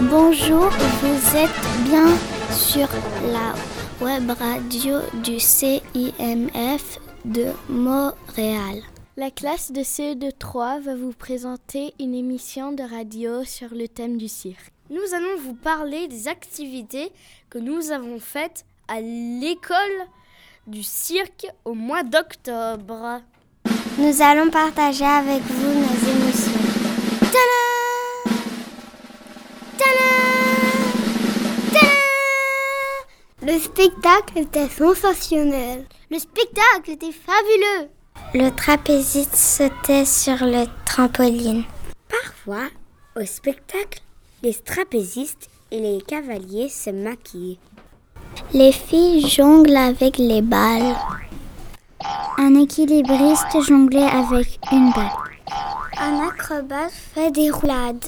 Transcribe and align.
Bonjour, 0.00 0.68
vous 0.68 1.36
êtes 1.36 1.88
bien 1.88 2.06
sur 2.52 2.86
la 3.32 3.54
web 4.04 4.30
radio 4.30 4.98
du 5.24 5.40
CIMF 5.40 6.98
de 7.24 7.46
Montréal. 7.70 8.82
La 9.16 9.30
classe 9.30 9.72
de 9.72 9.80
CE2 9.80 10.32
3 10.38 10.80
va 10.80 10.96
vous 10.96 11.12
présenter 11.12 11.94
une 11.98 12.14
émission 12.14 12.72
de 12.72 12.82
radio 12.82 13.42
sur 13.44 13.74
le 13.74 13.88
thème 13.88 14.18
du 14.18 14.28
cirque. 14.28 14.70
Nous 14.90 15.14
allons 15.14 15.40
vous 15.42 15.54
parler 15.54 16.08
des 16.08 16.28
activités 16.28 17.10
que 17.48 17.58
nous 17.58 17.90
avons 17.90 18.18
faites 18.18 18.66
à 18.88 19.00
l'école 19.00 19.76
du 20.66 20.82
cirque 20.82 21.46
au 21.64 21.72
mois 21.72 22.02
d'octobre. 22.02 23.22
Nous 23.98 24.20
allons 24.20 24.50
partager 24.50 25.06
avec 25.06 25.40
vous 25.40 25.72
nos 25.72 26.10
émotions. 26.10 26.45
Le 33.56 33.62
spectacle 33.62 34.36
était 34.36 34.68
sensationnel. 34.68 35.86
Le 36.10 36.18
spectacle 36.18 36.90
était 36.90 37.10
fabuleux. 37.10 37.88
Le 38.34 38.50
trapéziste 38.50 39.34
sautait 39.34 40.04
sur 40.04 40.44
le 40.44 40.66
trampoline. 40.84 41.64
Parfois, 42.06 42.68
au 43.18 43.24
spectacle, 43.24 44.02
les 44.42 44.52
trapézistes 44.52 45.48
et 45.70 45.80
les 45.80 46.02
cavaliers 46.02 46.68
se 46.68 46.90
maquillent. 46.90 47.58
Les 48.52 48.72
filles 48.72 49.26
jonglent 49.26 49.74
avec 49.74 50.18
les 50.18 50.42
balles. 50.42 50.94
Un 52.36 52.60
équilibriste 52.60 53.62
jonglait 53.66 54.02
avec 54.02 54.58
une 54.70 54.92
balle. 54.92 55.16
Un 55.96 56.28
acrobate 56.28 56.92
fait 56.92 57.30
des 57.30 57.50
roulades. 57.50 58.04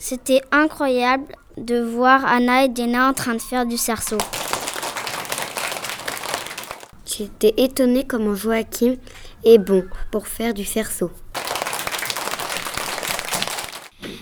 C'était 0.00 0.42
incroyable 0.50 1.32
de 1.56 1.80
voir 1.80 2.26
Anna 2.26 2.64
et 2.64 2.68
Dina 2.68 3.10
en 3.10 3.12
train 3.12 3.34
de 3.34 3.40
faire 3.40 3.64
du 3.64 3.76
cerceau. 3.76 4.18
J'étais 7.18 7.52
étonnée 7.56 8.04
comment 8.06 8.36
Joachim 8.36 8.94
est 9.42 9.58
bon 9.58 9.84
pour 10.12 10.28
faire 10.28 10.54
du 10.54 10.64
cerceau. 10.64 11.10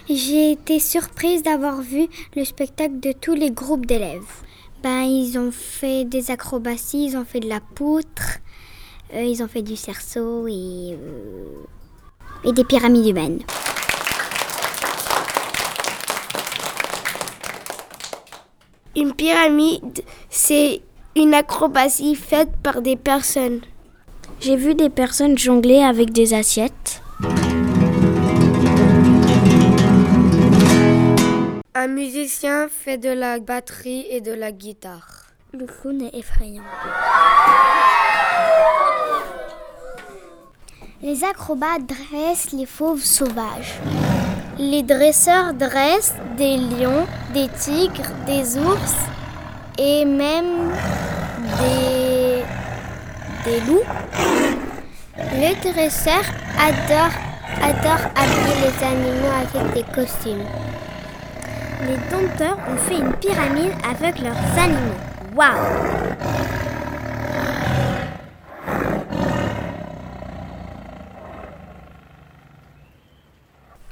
J'ai 0.09 0.53
été 0.53 0.81
surprise 0.81 1.43
d'avoir 1.43 1.83
vu 1.83 2.09
le 2.35 2.43
spectacle 2.47 2.99
de 2.99 3.13
tous 3.13 3.35
les 3.35 3.51
groupes 3.51 3.85
d'élèves. 3.85 4.23
Ben, 4.83 5.03
ils 5.03 5.39
ont 5.39 5.51
fait 5.51 6.07
des 6.07 6.31
acrobaties, 6.31 7.09
ils 7.09 7.17
ont 7.19 7.27
fait 7.27 7.41
de 7.41 7.51
la 7.51 7.61
poutre, 7.61 8.39
euh, 9.13 9.23
ils 9.23 9.43
ont 9.43 9.49
fait 9.49 9.61
du 9.61 9.77
cerceau 9.77 10.49
et, 10.49 10.97
euh, 10.99 11.65
et 12.45 12.53
des 12.55 12.65
pyramides 12.65 13.09
humaines. 13.09 13.41
Une 18.97 19.13
pyramide, 19.13 20.03
c'est 20.31 20.81
une 21.17 21.33
acrobatie 21.33 22.15
faite 22.15 22.51
par 22.63 22.83
des 22.83 22.97
personnes. 22.97 23.61
J'ai 24.39 24.55
vu 24.55 24.75
des 24.75 24.91
personnes 24.91 25.39
jongler 25.39 25.83
avec 25.83 26.13
des 26.13 26.35
assiettes. 26.35 27.01
Un 31.75 31.89
musicien 31.89 32.69
fait 32.69 32.99
de 32.99 33.09
la 33.09 33.41
batterie 33.41 34.05
et 34.11 34.21
de 34.21 34.33
la 34.33 34.53
guitare. 34.53 35.25
Le 35.55 35.65
clown 35.65 36.03
est 36.03 36.19
effrayant. 36.19 36.65
Les 41.03 41.25
acrobates 41.25 41.87
dressent 41.87 42.53
les 42.53 42.67
fauves 42.67 43.03
sauvages. 43.03 43.81
Les 44.59 44.83
dresseurs 44.83 45.55
dressent 45.55 46.15
des 46.37 46.59
lions, 46.59 47.07
des 47.33 47.49
tigres, 47.49 48.13
des 48.27 48.59
ours 48.59 48.95
et 49.79 50.05
même 50.05 50.73
des, 51.59 52.45
des 53.45 53.61
loups. 53.67 53.85
Les 55.35 55.55
dresseurs 55.57 56.29
adorent, 56.59 57.19
adorent 57.63 58.11
habiller 58.15 58.57
les 58.63 58.85
animaux 58.85 59.33
avec 59.41 59.75
des 59.75 59.95
costumes. 59.95 60.45
Les 61.83 61.97
dompteurs 62.11 62.59
ont 62.69 62.77
fait 62.77 62.99
une 62.99 63.13
pyramide 63.15 63.73
avec 63.89 64.19
leurs 64.21 64.35
animaux. 64.59 64.97
Waouh 65.37 65.51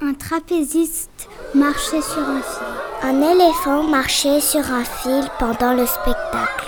Un 0.01 0.13
trapéziste 0.13 1.29
marchait 1.53 2.01
sur 2.01 2.21
un 2.21 2.41
fil. 2.41 2.67
Un 3.03 3.21
éléphant 3.21 3.83
marchait 3.83 4.41
sur 4.41 4.61
un 4.71 4.83
fil 4.83 5.25
pendant 5.39 5.73
le 5.73 5.85
spectacle. 5.85 6.64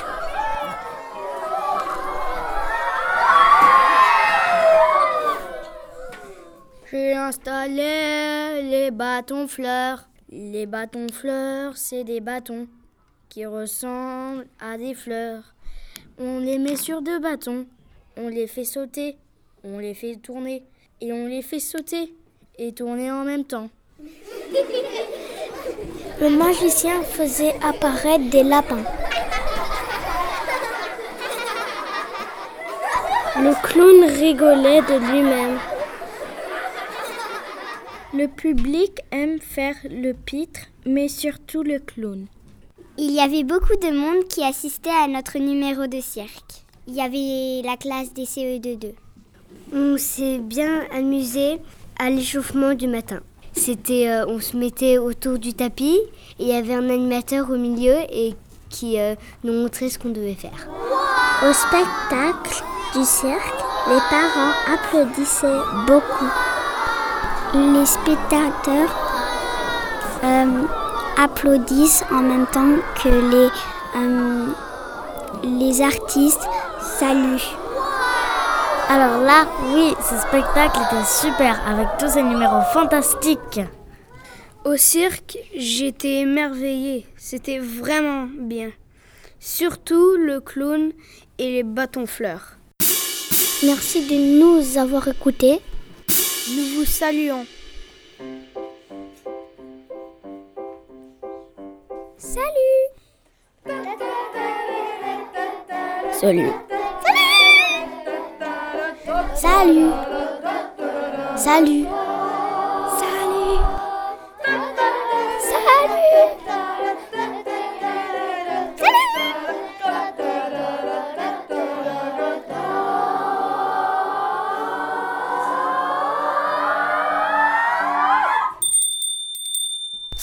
J'ai 6.89 7.13
installé 7.15 8.61
les 8.63 8.91
bâtons 8.91 9.49
fleurs. 9.49 10.07
Les 10.29 10.65
bâtons 10.65 11.07
fleurs, 11.11 11.75
c'est 11.75 12.05
des 12.05 12.21
bâtons 12.21 12.67
qui 13.27 13.45
ressemblent 13.45 14.47
à 14.61 14.77
des 14.77 14.93
fleurs. 14.93 15.43
On 16.17 16.39
les 16.39 16.57
met 16.57 16.77
sur 16.77 17.01
deux 17.01 17.19
bâtons, 17.19 17.65
on 18.15 18.29
les 18.29 18.47
fait 18.47 18.63
sauter, 18.63 19.17
on 19.65 19.79
les 19.79 19.93
fait 19.93 20.15
tourner 20.15 20.63
et 21.01 21.11
on 21.11 21.27
les 21.27 21.41
fait 21.41 21.59
sauter 21.59 22.13
et 22.57 22.71
tourner 22.71 23.11
en 23.11 23.25
même 23.25 23.43
temps. 23.43 23.69
Le 26.21 26.29
magicien 26.29 27.03
faisait 27.03 27.55
apparaître 27.61 28.29
des 28.29 28.43
lapins. 28.43 28.85
Le 33.35 33.61
clown 33.61 34.05
rigolait 34.09 34.81
de 34.81 35.11
lui-même. 35.11 35.59
Le 38.17 38.27
public 38.27 39.01
aime 39.11 39.39
faire 39.39 39.75
le 39.83 40.13
pitre, 40.13 40.61
mais 40.87 41.07
surtout 41.07 41.61
le 41.61 41.77
clown. 41.77 42.25
Il 42.97 43.11
y 43.11 43.19
avait 43.19 43.43
beaucoup 43.43 43.75
de 43.75 43.95
monde 43.95 44.27
qui 44.27 44.43
assistait 44.43 44.89
à 44.89 45.07
notre 45.07 45.37
numéro 45.37 45.85
de 45.85 46.01
cirque. 46.01 46.65
Il 46.87 46.95
y 46.95 47.01
avait 47.01 47.61
la 47.63 47.77
classe 47.77 48.13
des 48.15 48.23
CE22. 48.23 48.93
On 49.71 49.99
s'est 49.99 50.39
bien 50.39 50.85
amusé 50.91 51.59
à 51.99 52.09
l'échauffement 52.09 52.73
du 52.73 52.87
matin. 52.87 53.19
C'était, 53.53 54.09
euh, 54.09 54.25
on 54.27 54.39
se 54.39 54.57
mettait 54.57 54.97
autour 54.97 55.37
du 55.37 55.53
tapis 55.53 55.99
et 56.39 56.43
il 56.43 56.47
y 56.47 56.53
avait 56.53 56.73
un 56.73 56.89
animateur 56.89 57.51
au 57.51 57.57
milieu 57.57 57.97
et 58.11 58.33
qui 58.71 58.99
euh, 58.99 59.13
nous 59.43 59.53
montrait 59.53 59.89
ce 59.89 59.99
qu'on 59.99 60.09
devait 60.09 60.33
faire. 60.33 60.67
Au 61.47 61.53
spectacle 61.53 62.63
du 62.95 63.05
cirque, 63.05 63.63
les 63.89 64.01
parents 64.09 64.53
applaudissaient 64.73 65.85
beaucoup. 65.85 66.46
Les 67.53 67.85
spectateurs 67.85 68.93
euh, 70.23 70.63
applaudissent 71.17 72.03
en 72.11 72.21
même 72.21 72.45
temps 72.47 72.75
que 73.01 73.07
les, 73.09 73.49
euh, 73.95 74.45
les 75.43 75.81
artistes 75.81 76.47
saluent. 76.81 77.55
Alors 78.89 79.21
là, 79.21 79.47
oui, 79.73 79.93
ce 80.01 80.17
spectacle 80.17 80.79
était 80.79 81.05
super 81.05 81.59
avec 81.67 81.87
tous 81.99 82.09
ces 82.09 82.23
numéros 82.23 82.61
fantastiques. 82.73 83.61
Au 84.65 84.75
cirque, 84.75 85.37
j'étais 85.55 86.19
émerveillée. 86.21 87.05
C'était 87.15 87.59
vraiment 87.59 88.27
bien. 88.37 88.71
Surtout 89.39 90.17
le 90.17 90.41
clown 90.41 90.91
et 91.37 91.51
les 91.51 91.63
bâtons 91.63 92.07
fleurs. 92.07 92.57
Merci 93.63 94.05
de 94.05 94.39
nous 94.39 94.77
avoir 94.77 95.07
écoutés. 95.07 95.61
Nous 96.55 96.65
vous 96.75 96.85
saluons. 96.85 97.45
Salut 102.17 102.51
Salut. 103.65 103.89
Salut 106.15 106.51
Salut 109.35 109.91
Salut 111.35 111.35
Salut 111.35 112.06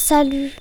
Salut 0.05 0.53